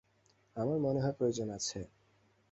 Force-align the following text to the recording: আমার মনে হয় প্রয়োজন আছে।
আমার 0.55 0.77
মনে 0.79 0.99
হয় 1.03 1.15
প্রয়োজন 1.17 1.47
আছে। 1.49 1.79